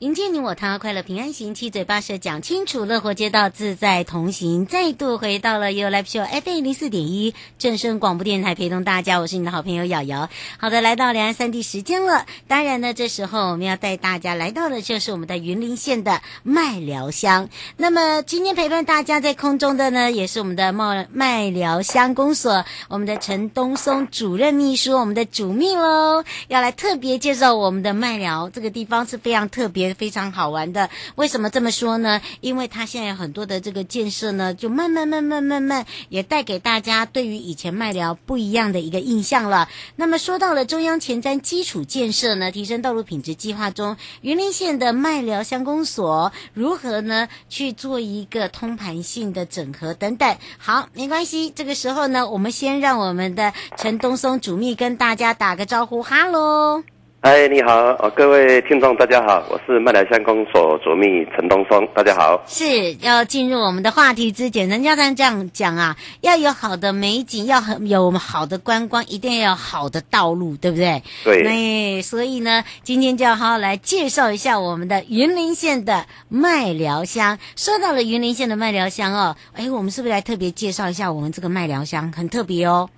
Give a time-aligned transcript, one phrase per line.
[0.00, 4.66] 迎接你我他，快乐平安行，七嘴八舌讲清楚，乐活街道自在同行。
[4.66, 10.28] 再度回到了 You Live Show FM 零四点一正声广播电台，陪同大家，我是你的好朋友瑶瑶。
[10.58, 12.26] 好的，来到两岸三地时间了。
[12.46, 17.48] 当然呢，这时候我们要带大家来到的就是我们的云林县的麦寮乡。
[17.78, 29.85] 那么今天陪伴大家在空中的呢，也是我们的麦麦寮乡公所，我们的陈东松主任秘书，我们的主秘喽，要来特别介绍我们的麦寮这个地方是非常特别。
[29.94, 32.20] 非常好玩的，为什么这么说呢？
[32.40, 39.68] 因为它现在有很多的这个建设呢，就慢慢慢慢慢慢也带给大家对于以前麦寮不一样的一个印象了。
[39.96, 50.36] 那么说到了中央前瞻基础建设呢，提升道路品质计划中，云林县的麦寮乡公所如何呢去做一个通盘性的整合等等。
[50.58, 56.95] 好，没关系，这个时候呢，我们先让我们的陈东松主秘跟大家打个招呼，哈喽。
[57.28, 62.40] 嗨，你好，各位听众，大家好，我是麦寮乡公所主秘陈东松，大家好。
[62.46, 71.02] 是要进入我们的话题之前，人家这样讲啊，要有好的美景，要很有好的观光，一定要有好的道路，对不对？
[71.24, 71.42] 对。
[71.42, 77.36] 那所以呢，今天就要好好来介绍一下我们的云林县的麦寮乡。
[77.56, 82.12] 说到了云林县的麦寮乡哦，哎，我们是不是来特别介绍一下我们这个麦寮乡？
[82.12, 82.88] 很特别哦。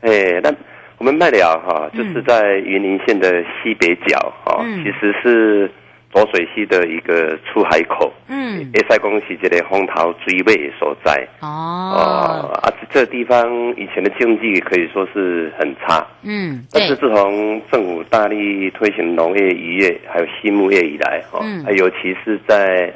[0.00, 0.10] 哎，
[0.42, 0.52] 那。
[1.00, 5.70] 我们麦寮哈，就是在云林县的西北角啊，嗯、其实是
[6.12, 8.12] 浊水溪的一个出海口。
[8.28, 11.26] 嗯，也在恭喜这里风头水尾所在。
[11.40, 16.06] 哦，啊，这个地方以前的经济可以说是很差。
[16.22, 22.92] 嗯，但是自从政府大力推行农业、渔业还有畜牧业以来，哈，嗯，尤其是在。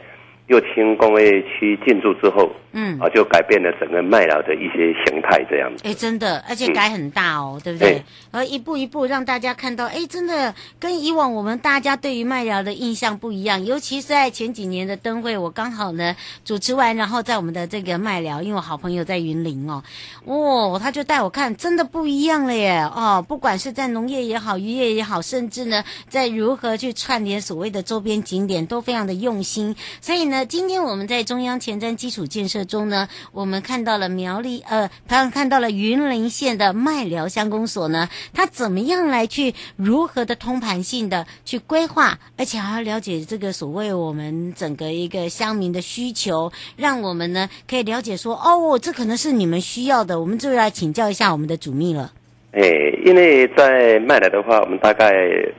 [0.48, 5.82] 又轻工业区进驻之后，嗯，啊，就改变了整个麦寮的一些形态，这样子。
[5.84, 8.02] 哎，真的，而且改很大哦，嗯、对不对？
[8.32, 13.64] 而一步一步让大家看到，哎，真的跟以往我们大家对于麦寮的印象不一样。
[13.64, 19.82] 尤其是在前几年的灯会，我刚好呢主持完，然后在我们的这个麦寮，因为我好朋友在云林哦，
[20.24, 22.80] 哦，他就带我看，真的不一样了耶！
[22.94, 29.76] 哦，不管是在农业也好，渔业也好，甚至呢在如何去串联所谓的周边景点，都非常的用心。
[30.00, 30.44] 所以呢。
[30.54, 52.12] 今天我们在中央前瞻基础建设中呢，我们看到了苗栗呃，看看到了云林县的麦寮乡公所呢，它怎么样来去如何的通盘性的去规划，而且还要了解这个所谓我们整个一个乡民的需求，让我们呢可以了解说，哦，这可能是你们需要的，我们就来请教一下我们的主秘了。
[52.52, 52.62] 哎，
[53.04, 55.10] 因为在麦寮的话，我们大概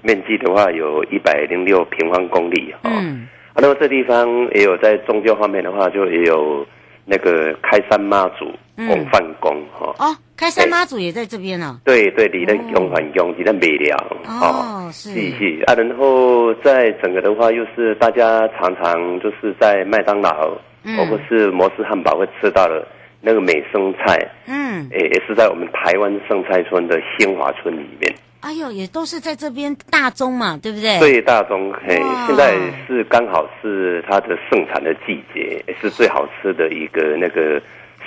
[0.01, 2.89] 面积的话有一百零六平方公里哈。
[2.89, 6.65] 哦嗯啊，那么这地方也有在宗教方面的话，就也有
[7.05, 9.93] 那个开山妈祖公饭宫哈。
[9.99, 11.79] 哦，开山妈祖也在这边呢。
[11.85, 13.97] 对对，离那公饭宫离那美寮。
[14.25, 20.57] 哦，是是是啊，然后在整个的话，又是大家常常就是在麦当劳，
[20.97, 22.85] 或者是摩斯汉堡会吃到的
[23.21, 24.17] 那个美生菜。
[24.47, 28.13] 嗯，也也是在我们台湾生菜村的新华村里面。
[28.45, 30.99] 哎呦，也都是在这边大中嘛，对不对？
[30.99, 31.95] 对，大中嘿，
[32.27, 37.59] 现在是刚好是它的盛产的季节，也是最好吃的一个那个。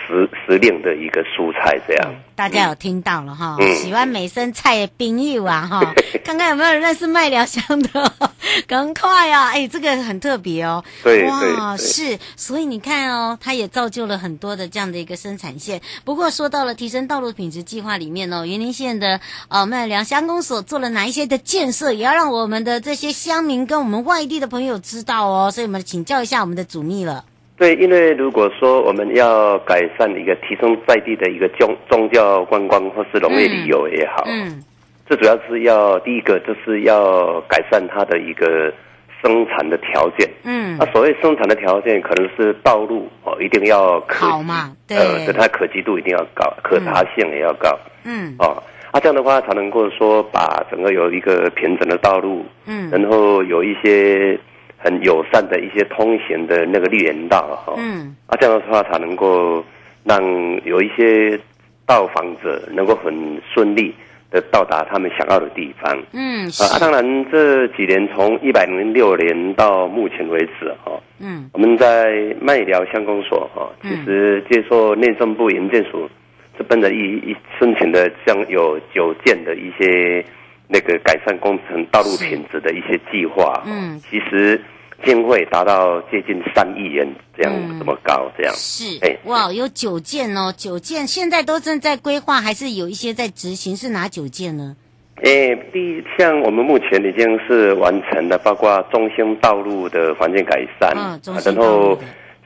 [0.09, 3.57] 时时令的一个蔬菜，这样、嗯、大家有听到了哈？
[3.61, 8.13] 嗯、喜欢美生菜的朋友啊 哈，看看有没有人认识麦寮乡的，
[8.67, 9.51] 赶快啊！
[9.51, 10.83] 哎，这个很特别哦。
[11.05, 15.81] 对，哇，是，所以你看哦，它也造就了很多的这样的一个生产线。
[16.05, 25.51] 不过说到了提升道路品质计划里面哦，云林县的呃麦寮乡公所做了哪一些的建设，也要让我们的这些乡民跟我们外地的朋友知道哦。
[25.51, 27.25] 所以我们请教一下我们的主秘了。
[27.59, 34.63] 对，因为如果说我们要改善一个提升在地的一个宗宗教观光或是农业旅游也好，嗯，
[35.09, 38.73] 这主要是要第一个就是要改善它的一个
[39.21, 48.63] 生产的条件，嗯，那所谓生产的条件可能是道路哦，一定要可好嘛，对，呃，它可及度一定要高，可查性也要高，嗯，哦，
[48.93, 54.39] 啊，这样的话才能够说把整个有一个平整的道路，嗯，然后有一些。
[54.79, 59.65] 很友善的一些通行的那个绿园道哈，嗯，啊，这样的话才能够
[60.05, 60.23] 让
[60.65, 61.39] 有一些
[61.85, 63.13] 到访者能够很
[63.53, 63.93] 顺利
[64.31, 65.99] 的到达他们想要的地方。
[66.13, 76.09] 嗯，啊，当然这几年从一百零六年到目前为止，哈，嗯，我们在麦寮乡公所，哈，其实接受内政部营建署
[76.57, 80.25] 这边的一一申请的，将有九件的一些
[80.69, 83.63] 那个改善工程道路品质的一些计划。
[83.67, 84.61] 嗯，其实。
[85.05, 87.07] 经费达到接近三亿元，
[87.37, 93.77] 这样、嗯、这么高，这样是哎，哇，有九件哦，九件现在都正在规划，还是有一些在执行？
[93.77, 94.77] 是哪九件呢？
[95.23, 101.97] 哎，第一，像我们目前已经是完成了，包括中兴道路的环境改善，哦、然后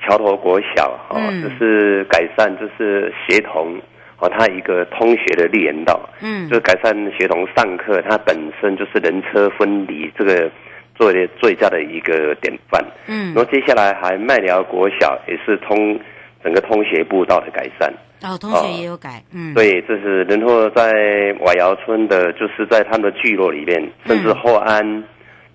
[0.03, 3.81] 桥头国小啊，就、嗯、是改善，就是协同
[4.23, 10.51] 哦，它一个通学的连道，嗯，就是改善学童上课，它本身就是人车分离这个。
[10.95, 15.99] 做的最佳的一个典范，嗯，然后接下来还麦寮国小也是通
[16.45, 17.91] 整个通学步道的改善，
[18.23, 20.93] 哦，同学也有改，哦、嗯，对，这是然后在
[21.41, 25.05] 瓦窑村的，就是在他们的聚落里面，甚至后安，嗯、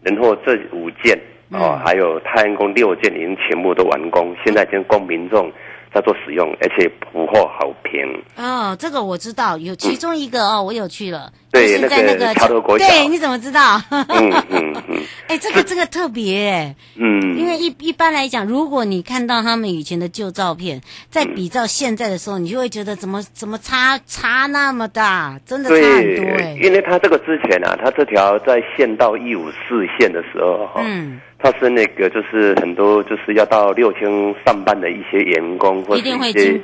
[0.01, 1.15] 然后这五件，
[1.51, 5.49] 哦，嗯、还有太阳宫六件已经全部都完工，现在已经供民众。
[5.97, 8.23] 要做使用，而且普货好评。
[8.35, 11.33] 哦，这个我知道，有其中一个、哦，我有去了。
[11.51, 12.87] 对，在那个桥头国小。
[12.87, 13.81] 对，你怎么知道？
[13.89, 14.05] 嗯
[14.49, 15.01] 嗯嗯。
[15.27, 16.75] 哎、这个这个特别哎。
[16.95, 17.37] 嗯。
[17.37, 26.57] 因为一一般来讲，如果你看到他们以前的旧照片，在比照现在的时候，你就会觉得怎么怎么差差那么大，真的差很多哎。
[26.61, 30.81] 因为他这个之前啊，他这条在县道一五四线的时候哈。
[30.85, 31.19] 嗯。
[31.39, 34.09] 他是那个，就是很多就是要到六千
[34.43, 36.59] 上班的一些员工，或者一些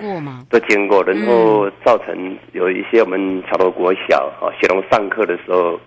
[0.49, 5.79] 都经过，然后造成有一些我们桥头国小啊，学童上课的时候，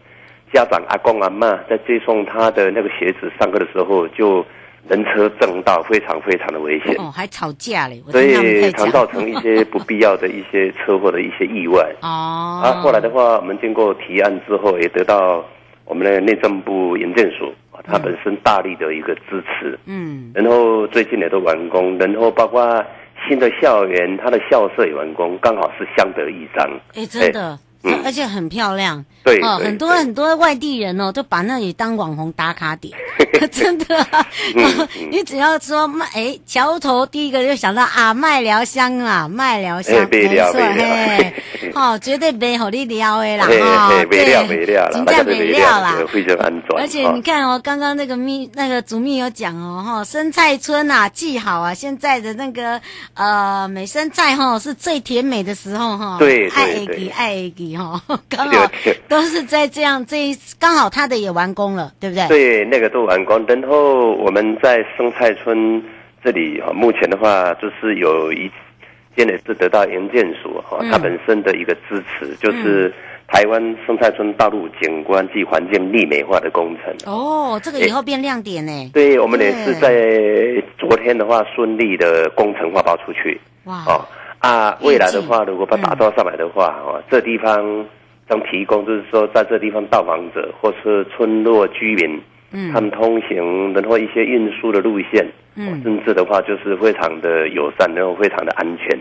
[0.52, 4.44] 家长阿公阿妈在接送他的那个鞋子上课的时候，就
[4.88, 12.62] 人车正道，非常非常的危险哦，还吵架嘞，所以常造成一些不必要的一些车祸的一些意外 哦。
[12.62, 15.44] 啊，后来的话，我们经过提案之后，也得到
[15.84, 17.52] 我们的内政部营建署。
[17.88, 22.84] 他本身大力的一个支持，嗯，然后最近也都完工，然后包括
[23.28, 26.68] 新的校园，它的校舍也完工，刚好是相得益彰。
[26.94, 27.56] 哎，真的。
[28.04, 32.96] 而且很漂亮，对哦，很多很多外地人哦，都把那里当网红打卡点，
[33.52, 34.06] 真的。
[35.10, 41.34] 你只要说麦哎桥头，第一个就想到啊麦寮乡啊麦寮乡，没错嘿，
[41.74, 46.78] 哦绝对没好你撩的啦哈，没料没料了，真的没料啦，非常安全。
[46.78, 52.80] 而且你看哦，刚刚那个蜜那个主蜜有讲哦哈，生菜村啊记好啊，现在的那个
[53.14, 57.66] 呃美生菜哈是最甜美的时候哈，对爱给爱给。
[57.76, 58.70] 哈，刚好
[59.16, 62.28] 都是在这样，这一刚好他的也完工了，对不对？
[62.28, 63.42] 对，那个都完工。
[63.48, 65.82] 然后我们在生态村
[66.22, 68.50] 这里哈，目前的话就是有一
[69.16, 72.92] 件也是得到营建署哈，它本身的一个支持，嗯、就是
[73.26, 76.94] 台湾生态村道路景观及环境丽美化的工程。
[77.10, 78.90] 哦，这个以后变亮点呢？
[78.92, 83.40] 对，我们也是在昨天的话顺利的工程发包出去。
[83.64, 83.82] 哇！
[83.86, 84.04] 哦
[84.40, 87.84] 啊，未来的话，如果把它打造上来的话，哦、嗯，这地方
[88.28, 92.20] 将提供，就是说，在这地方到访者或是村落居民，
[92.52, 98.98] 嗯，他们通行，然后一些运输的路线，嗯，甚至的话，就是非常的友善，然后非常的安全。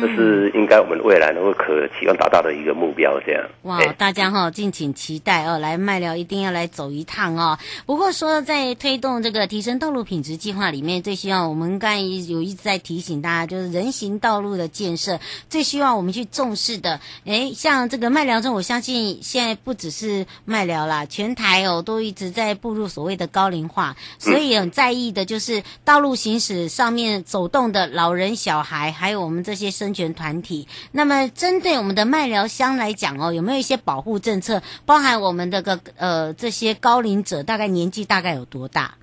[0.00, 3.44] 这是应该我们未来能够可期望达到的一个目标，这样。
[3.62, 7.58] 哇，大家哈、哦、敬请期待哦，来麦寮一定要来走一趟哦。
[7.84, 15.18] 不过说在推动这个提升道路品质计划里面，最希望我们刚才有一直在提醒大家，就是人行道路的建设，
[15.50, 17.00] 最希望我们去重视的。
[17.24, 29.72] 诶，像这个麦寮中，我相信现在不只是麦寮啦，全台哦都一直在步入所谓的高龄化，所以很在意的就是道路行驶上面走动的老人、小孩，还有我们这些。
[29.82, 34.62] 生权团体，那么针对我们的麦疗乡来讲哦，有没有一些保护政策？
[34.86, 38.94] 包含我们的个呃这些高龄者，大概年纪大概有多大？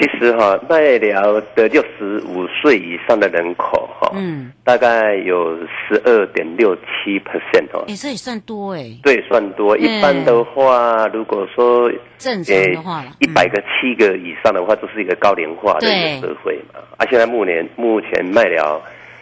[0.00, 9.76] 其实哈，麦疗的六十五岁以上的人口哈，嗯，大概有十二点六七 percent 哦，也是也算多哎，对，算多。
[9.76, 16.80] 一般的话，如果说正常的话，一百个七个以上的话，就是一个高龄化的一个社会嘛。
[16.96, 18.80] 啊，现在目前目前麦寮。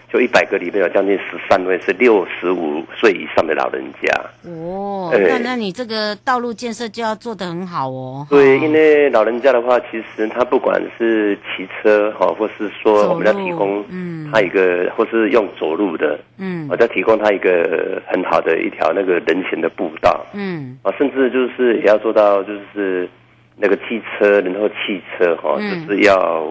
[0.09, 4.09] 就一百个里面有将近十三位是六十五岁以上的老人家
[4.49, 8.25] 哦，那、欸、那你这个道路建设就要做得很好哦。
[8.31, 23.09] 对，因为老人家的话，其实他不管是骑车哈，或是说我们要提供嗯他一个，嗯、或是用走路的嗯，我要提供他一个很好的一条那个人行的步道嗯啊，甚至就是也要做到就是
[23.57, 26.47] 那个汽车然后汽车哈，就是要。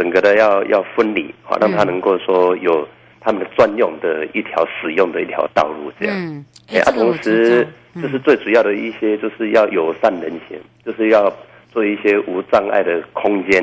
[0.00, 2.88] 整个的要要分离，好让他能够说有
[3.20, 6.16] 他们的专用的一条使用的一条道路这样。
[6.16, 6.42] 嗯，
[6.72, 7.68] 哎，啊，同时
[8.00, 11.30] 就是最主要的一些就是要友善人行，就是要
[11.70, 13.62] 做一些无障碍的空间，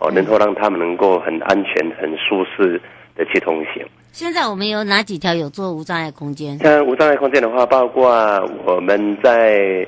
[0.00, 2.80] 哦，能够让他们能够很安全、很舒适
[3.14, 3.86] 的去通行。
[4.10, 6.58] 现在我们有哪几条有做无障碍空间？
[6.58, 8.10] 像无障碍空间的话，包括
[8.64, 9.86] 我们在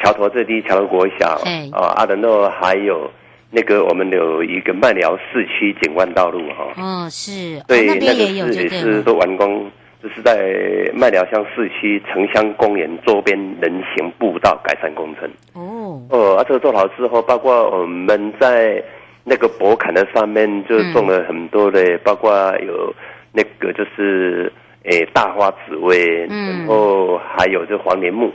[0.00, 3.10] 桥头这地桥头国小，哎，啊，阿德诺还有
[3.56, 9.70] 那个我们有一个麦寮市区景观道路，哈，哦，是，对，那边也有，也是都完工，
[10.02, 10.52] 就是在
[10.92, 15.26] 麦寮乡市区城乡公园周边人行步道改善工程。
[15.54, 18.84] 哦，哦，啊，这个做好之后，包括我们在
[19.24, 22.94] 那个博坎的上面就种了很多的，嗯、包括有。
[23.38, 24.50] 那个就是
[24.84, 28.32] 诶，大花紫薇，嗯、然后还有这黄连木，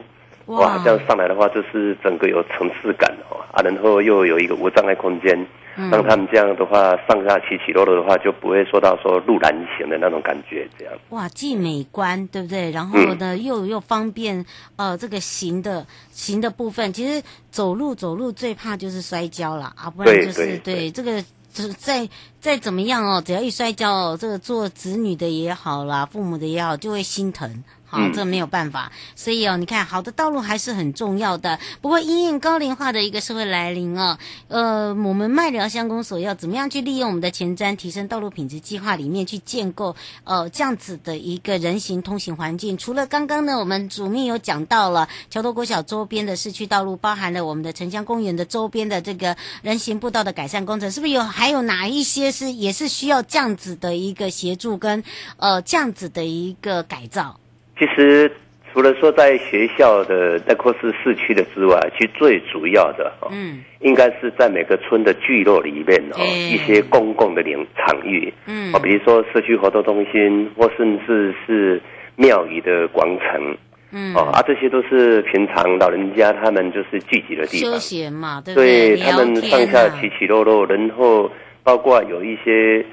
[0.52, 5.36] 哇，哇，这样上来的话，就是整个有层次感哦，啊，然后又有一个无障碍空间，
[5.76, 10.94] 嗯、让他们这样的话上下起起落落的话，就不会说到说路难行的那种感觉，这样。
[11.10, 12.72] 哇，既美观，对不对？
[12.72, 21.24] 然后呢，嗯、又又方便，呃，这个行的行的部分，其实走路走路最怕就是摔跤了啊，不然就是对，这个。
[21.54, 22.08] 就是再
[22.40, 27.66] 再怎么样哦，只要一摔跤哦，这个做子女的也好啦，父母的也好，就会心疼。
[27.92, 31.60] 好，这没有办法，所以哦，你看，好的道路还是很重要的。
[31.82, 34.18] 不过，因应高龄化的一个社会来临哦，
[34.48, 39.94] 呃，我们麦寮乡公所要怎么样去利用我们的前瞻提升道路品质计划里面去建构
[40.24, 42.78] 呃这样子的一个人行通行环境？
[42.78, 55.04] 除了刚刚呢，我们主秘有讲到了桥头国小周边的市区道路，包含了我们的城乡公园的周边的这个人行步道的改善工程，是不是有还有哪一些是也是需要这样子的一个协助跟
[55.36, 57.38] 呃这样子的一个改造？
[57.82, 58.32] 其实
[58.72, 71.82] 除了说在学校的那或是市区的之外，其实最主要的哦，嗯，应该是在每个村的聚落里面哦，一些公共的领场域，嗯，哦，比如说社区活动中心，或甚至是
[72.16, 73.58] 庙宇的广场，
[73.92, 78.96] 嗯，哦，啊，这些都是平常老人家他们就是聚集的地方，休闲嘛，对不对？
[78.96, 81.28] 对，他们上下起起落落，然后
[81.64, 82.86] 包括有一些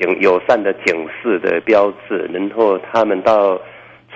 [0.00, 3.60] 警友善的警示的标志，然后他们到。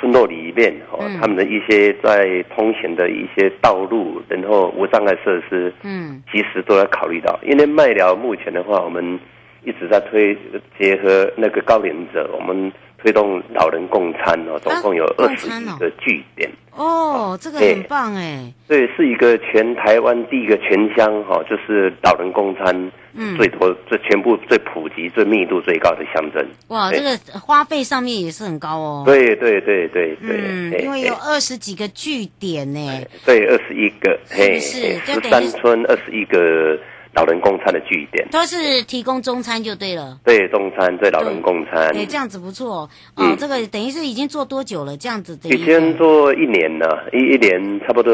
[0.01, 7.39] 村落里面哦，嗯、他们的一些在通行的一些道路，然后无障碍设施，嗯，其实都要考虑到。
[7.43, 9.21] 因为麦寮目前的话，我们
[9.63, 10.35] 一直在推
[10.79, 16.51] 结合那个高龄者，我们推动老人共餐哦，总共有二十一个据点。
[16.73, 18.53] 哦，这个很棒哎。
[18.69, 22.91] 对，是一个全台湾第一个全乡哈，就是老人共餐。
[23.13, 26.47] 嗯，最多、最全部、最普及、最密度最高的乡镇。
[26.69, 29.03] 哇，这个花费上面也是很高哦。
[29.05, 30.41] 对对对对对。
[30.47, 32.79] 嗯，因为有二十几个据点呢。
[33.27, 34.95] 对，二十一个，是是？
[34.99, 36.79] 十三村二十一个
[37.15, 38.27] 老人共餐的据点。
[38.31, 40.19] 都是提供中餐就对了。
[40.25, 41.93] 对，中餐对老人共餐。
[41.93, 42.91] 对，这样子不错哦。
[43.17, 44.97] 嗯，这个等于是已经做多久了？
[44.97, 45.49] 这样子的。
[45.49, 48.13] 已经做一年了，一一年差不多，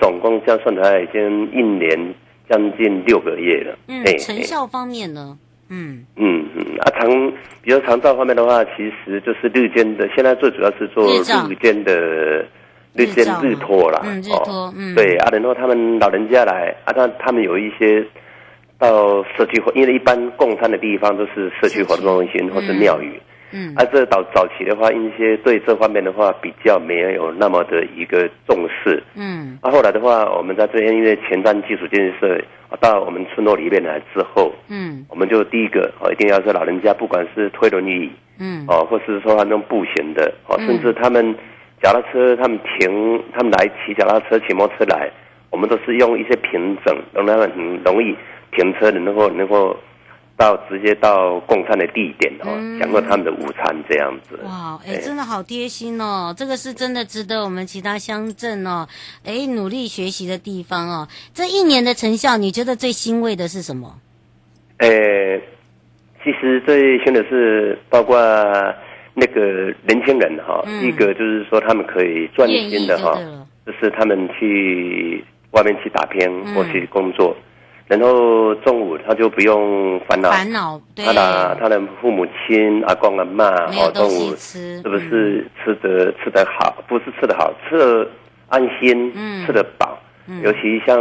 [0.00, 2.14] 总共这样算来已经一年。
[2.50, 3.76] 将近六个月了。
[3.88, 5.36] 嗯，成效方面呢？
[5.68, 11.92] 嗯嗯嗯啊，长比较长照方面的话，其实就是日间的，现在最主要是做日间的
[12.94, 14.00] 日间日托啦。
[14.02, 14.72] 嗯，日托。
[14.74, 18.02] 嗯，对啊，然后他们老人家来啊，他他们有一些
[18.78, 23.20] 到社区活，因为一般共餐的地方都是社区活动中心或是庙宇。
[23.50, 29.02] 嗯，而、啊、这早早期的话，一些对这方面的话比较没有那么的一个重视。
[29.14, 32.38] 嗯，啊，后来的话，我们在这边因为前瞻基础建设
[32.78, 41.34] 到我们村落里面来之后，嗯，我们就第一个哦，一定要是老人家，不管是推轮椅，嗯，哦，或是说他们步行的，哦，甚至他们
[41.82, 45.10] 脚踏车，他们停，他们来骑脚踏车、骑摩托车来，
[45.48, 48.14] 我们都是用一些平整，让他们很容易
[48.52, 49.76] 停车的，能够能够。
[50.38, 52.46] 到直接到共餐的地点哦，
[52.78, 54.38] 享受他们的午餐这样子。
[54.44, 56.32] 哇，哎，真的好贴心哦！
[56.38, 58.86] 这个是真的值得我们其他乡镇哦，
[59.24, 61.08] 哎，努力学习的地方哦。
[61.34, 63.98] 这一年的成效，你觉得最欣慰的是什么？
[64.76, 64.88] 呃，
[66.22, 68.16] 其实最欣慰的是包括
[69.14, 73.18] 那个年轻人哈，嗯、一个就是说他们可以专心的哈，
[73.66, 77.36] 就，就是他们去外面去打拼或去工作。
[77.36, 77.42] 嗯
[77.88, 86.76] 然后中午他就不用烦恼，烦恼，对，他的他的父母亲阿公阿妈，哦，中午是不是吃得吃得好？
[86.86, 88.06] 不是吃得好，吃得
[88.48, 89.97] 安心，嗯，吃得饱。
[90.30, 91.00] 嗯，尤其像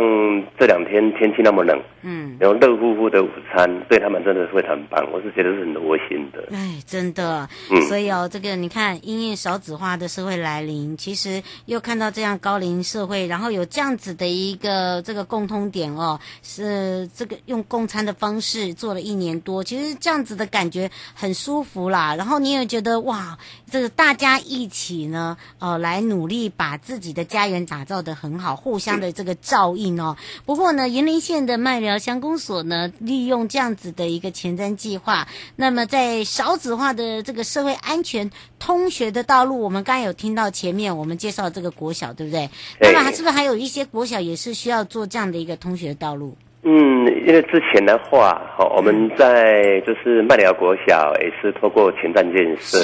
[0.58, 5.06] 这两天天气那么冷，嗯，然后热乎乎的午餐，对他们真的是非常棒。
[5.12, 6.48] 我是觉得是很窝心的。
[6.56, 22.16] 哎，真的，嗯，所以哦，这个你看，因应少子化的社会来临，其实又看到这样高龄社会，然后有这样子的一个这个共通点哦，是这个用共餐的方式做了一年多，其实这样子的感觉很舒服啦。
[22.16, 23.38] 然后你也觉得哇，
[23.70, 29.12] 这个大家一起呢，呃，来努力把自己的家园打造的很好，互相的。
[29.18, 42.48] 这个照应哦，不过呢，云林县的麦寮乡公所呢，利用这样子的一个前瞻计划，那么在少子化的这个社会安全通学的道路，我们刚才有听到前面我们介绍这个国小，对不对？
[42.80, 46.38] 那么还是不是还有一些国小也是需要做这样的一个通学道路？
[46.62, 52.78] 嗯，因为之前的话，好，我们在就是麦寮国小也是透过前瞻建设。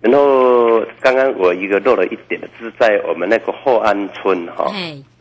[0.00, 4.72] 然后刚刚我一个漏了一点的，就是在我们那个后安村哈、哦，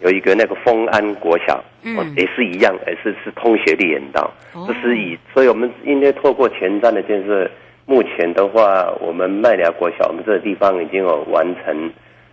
[0.02, 7.50] 有一个那个丰安国小，嗯，也是一样，也是是通学绿园道，这、哦、是以，所以我们应该透过前瞻的建设，
[7.86, 11.92] 目前的话，我们麦寮国小，我们这个地方已经有完成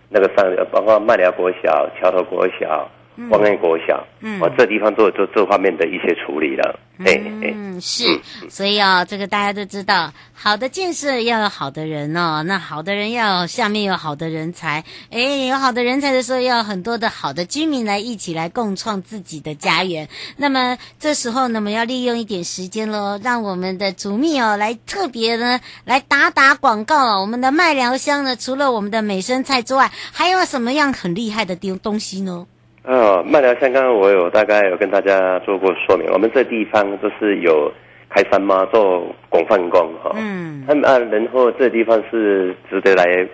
[0.09, 2.89] 那个上，包括麦寮国小、桥头国小。
[3.29, 8.03] 光安国小，嗯，我这地方做做这方面的一些处理了，嗯，嗯，是，
[8.49, 20.09] 所以啊，这个大家都知道，好的建设要有好的人哦，那好的人要下面有好的人才，哎，有好的人才的时候，要很多的好的居民来一起来共创自己的家园。
[20.37, 27.19] 那么这时候呢，我们要利用一点时间喽，让我们的主蜜哦来特别呢来打打广告啊。
[27.21, 32.45] 我们的麦寮乡呢，除了我们的美生菜之外，还有什么样很厉害的东东西呢？
[32.87, 37.71] 哦，麦寮乡刚刚我有大概有跟大家做过说明，我们这地方就是有
[38.09, 43.27] 开山妈做广泛工哈，嗯，他们啊，然后这地方是值得来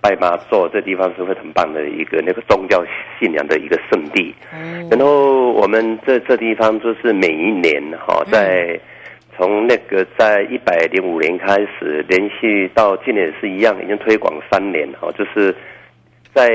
[0.00, 2.84] 拜妈做，这地方是会很棒的一个那个宗教
[3.20, 8.78] 信仰的一个圣地，嗯，然后我们这这地方就是每一年哈，在
[9.36, 15.54] 从那个在一百零五年开始，连续到今年是一样，已经推广三年哈，就是。
[16.36, 16.52] 在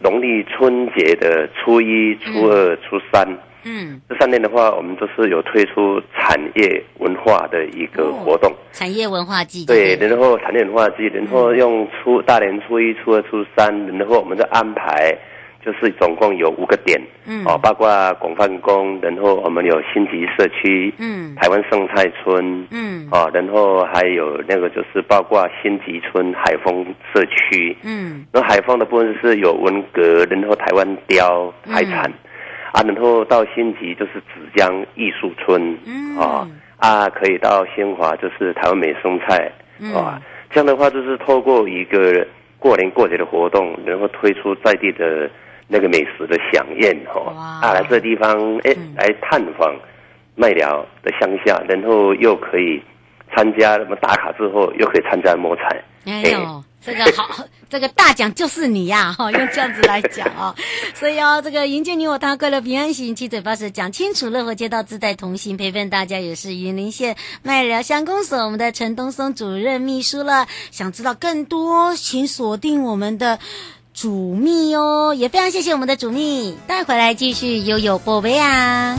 [0.00, 3.26] 农历春节的初一、初二、初三，
[3.64, 8.48] 嗯，这三天的话，我们都是有推出产业文化的一个活动。
[8.52, 15.18] 哦、产业文化季对，然后产业文化季，然后用初大年初一、初二、初三，然后我们再安排。
[15.66, 17.88] 就是总共有五个点，嗯，哦，包括
[18.20, 32.14] 广泛宫，然后我们有新集社区，嗯，台湾生态村，嗯，哦，然后还有那个就是包括新集村海丰社区，嗯，然后海丰的部分是有文革，然后台湾雕海产，嗯，
[32.70, 39.50] 啊，然后到新集就是纸浆艺术村，嗯，哦，啊，可以到新华就是台湾美生菜，
[39.80, 42.24] 嗯，啊，这样的话就是透过一个
[42.56, 45.28] 过年过节的活动，然后推出在地的。
[45.68, 49.74] 那个美食的饗宴哈，啊，来这地方哎，来探访
[50.34, 52.80] 麦寮的乡下，然后又可以
[53.34, 55.82] 参加什么打卡之后，又可以参加摸彩。
[56.04, 59.12] 哎呦，这个好， 这个大奖就是你呀！
[59.18, 60.54] 哈，用这样子来讲啊，
[60.94, 70.46] 所以哦，这个迎接你我他，快乐平安行，七嘴八舌讲清楚，乐活街道自在同行，陪伴大家也是云林县麦寮乡公所我们的陈东松主任秘书了。
[70.70, 73.40] 想知道更多，请锁定我们的。
[73.96, 78.98] 主秘哦，也非常谢谢我们的主秘，带回来继续悠悠宝贝啊。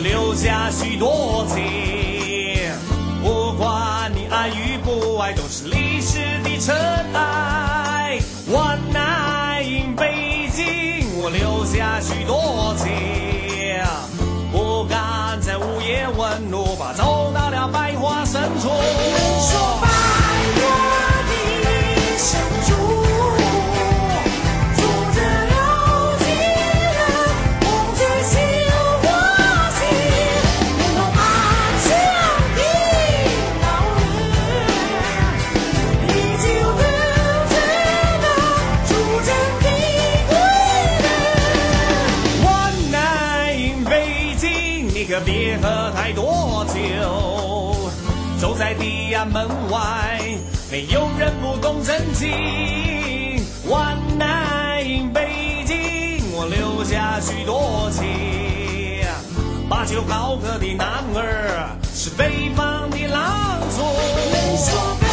[0.00, 1.62] 留下许多情。
[3.22, 6.74] 不管你爱与不爱，都是历史的尘
[7.14, 8.18] 埃。
[8.50, 10.64] 万难饮北京，
[11.22, 12.90] 我留下许多情。
[14.50, 18.68] 不敢在午夜问路，怕走到了百花深处。
[18.68, 20.19] 说吧。
[45.00, 47.90] 你可别喝太多酒。
[48.38, 50.20] 走在地安门外，
[50.70, 52.28] 没有人不懂真情。
[53.66, 59.06] One night in 北京，我留下许多情。
[59.70, 65.09] 把酒高歌的男儿，是北方的狼族。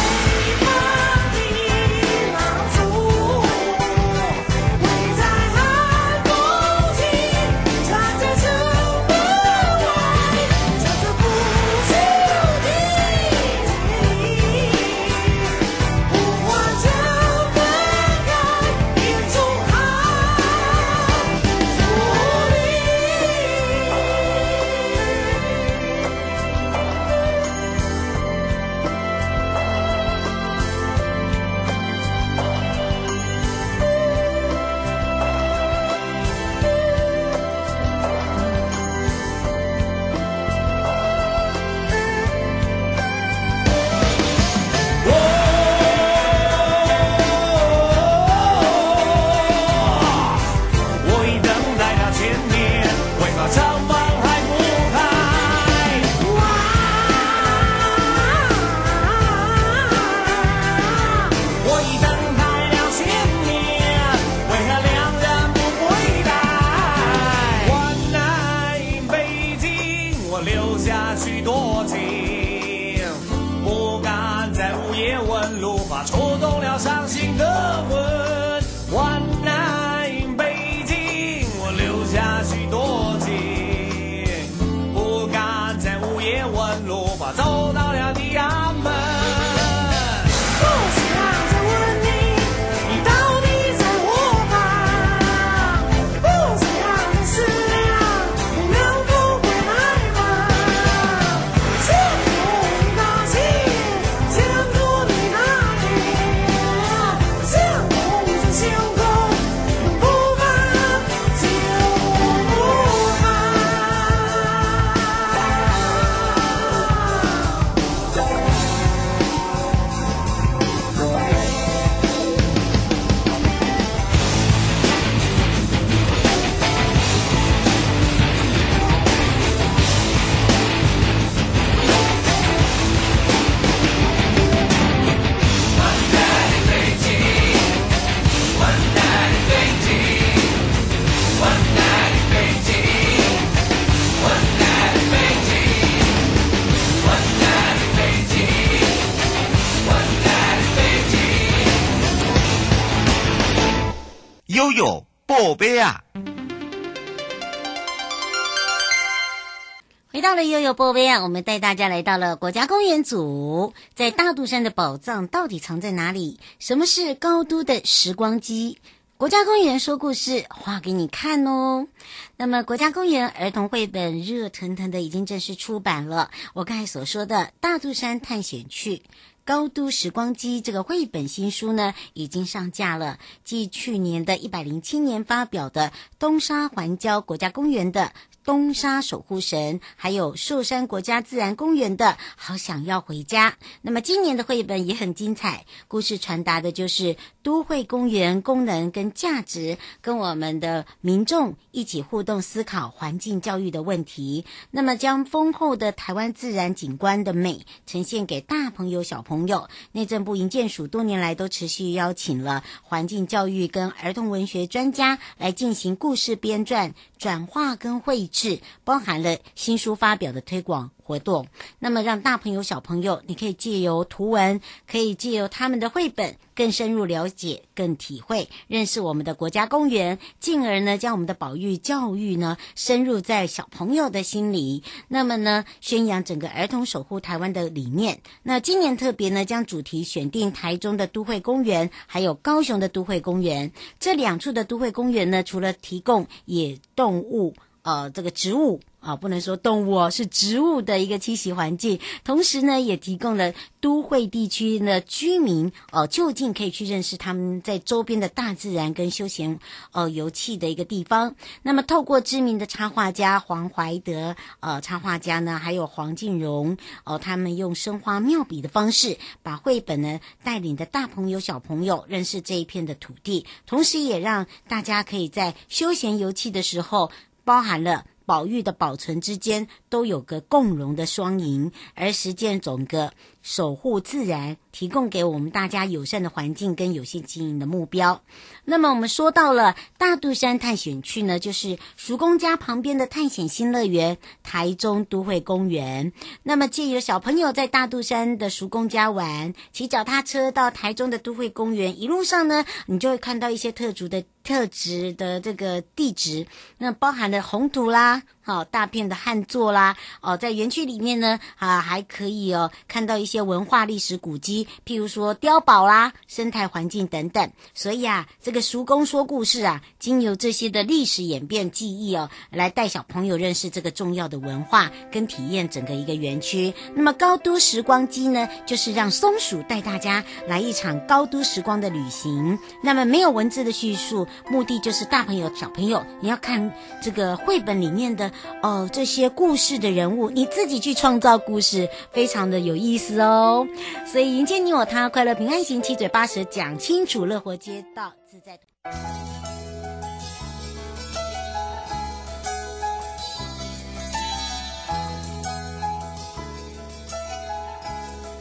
[160.38, 166.38] 了悠悠宝贝啊，我们带大家来到了国家公园组，在大肚山的宝藏到底藏在哪里？
[166.60, 168.78] 什么是高都的时光机？
[169.16, 171.88] 国家公园说故事，画给你看哦。
[172.36, 176.30] 那么，国家公园儿童绘本热腾腾的已经正式出版了。
[176.54, 178.96] 我刚才所说的《大肚山探险趣》。
[179.44, 183.18] 高都时光机这个绘本新书呢，已经上架了。
[183.42, 188.12] 继去年的一百零七年发表的东沙环礁国家公园的。
[188.48, 193.58] 东沙守护神，还有寿山国家自然公园的好想要回家。
[193.82, 204.46] 那么今年的绘本也很精彩，故事传达的就是都会公园功能跟价值，跟我们的民众一起互动思考环境教育的问题。
[204.70, 209.68] 那么将丰厚的台湾自然景观的美呈现给大朋友小朋友。
[209.92, 218.37] 内政部营建署多年来都持续邀请了环境教育跟儿童文学专家来进行故事编撰、转化跟绘制。
[218.38, 221.48] 是包含了新书发表的推广活动，
[221.80, 238.20] 那么让大朋友小朋友，你可以借由图文，可以借由他们的绘本，更深入了解、更体会、认识我们的国家公园，进而呢将我们的保育教育呢深入在小朋友的心里，那么呢宣扬整个儿童守护台湾的理念。
[238.44, 247.54] 那今年特别呢将主题选定台中的都会公园，还有高雄的都会公园，这两处的都会公园呢，除了提供野动物。
[247.88, 251.98] 呃，这个植物啊，不能说动物哦，是植物的一个栖息环境。
[252.22, 259.58] 同时呢，也提供了都会地区的居民哦，就近可以去认识他们在周边的大自然跟休闲
[259.92, 261.34] 呃游憩的一个地方。
[261.62, 277.10] 那么，透过知名的插画家黄怀德呃插画家呢，还有黄静荣哦，他们用生花妙笔的方式，把绘本呢带领的大朋友小朋友认识这一片的土地，同时也让大家可以在休闲游憩的时候。
[277.48, 283.14] 包含了宝玉的保存之间都有个共荣的双赢，而实践总个
[283.48, 288.20] 守护自然，提供给我们大家友善的环境跟有限经营的目标。
[288.66, 296.12] 那么我们说到了大肚山探险区呢，就是叔公家旁边的探险新乐园——台中都会公园。
[296.42, 304.22] 那么借由小朋友在大肚山的叔公家玩，骑脚踏车到台中的都会公园，一路上呢，你就会看到一些特殊的。
[304.44, 306.46] 特质的这个地址，
[306.78, 317.50] 那包含了红土啦，好、哦、大片的旱作啦，哦，在园区里面呢，啊还可以哦看到一些文化历史古迹，譬如说碉堡啦、生态环境等等。
[317.74, 326.74] 所以啊，这个叔公说故事啊，经由这些的历史演变记忆哦，来带小朋友认识这个重要的文化，跟体验整个一个园区。
[326.94, 332.58] 那么高都时光机呢，就是让松鼠带大家来一场高都时光的旅行。
[332.82, 334.26] 那么没有文字的叙述。
[334.50, 336.72] 目的就是大朋友、小朋友，你要看
[337.02, 338.30] 这个绘本里面的
[338.62, 343.27] 哦，这些故事的人物，你自己去创造故事，非常的有意思哦。
[343.28, 343.66] 哦
[344.06, 348.58] 所以迎接你我他，快乐平安行，七嘴八舌讲清楚，乐活街道自在。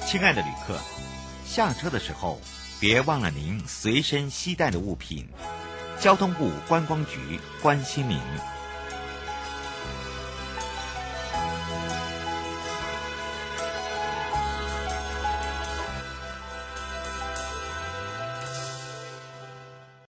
[0.06, 0.78] 亲爱的旅客，
[1.45, 2.39] 下车的时候
[2.80, 5.28] 别忘了您随身携带的物品。
[6.00, 8.17] 交通部观光局关心您。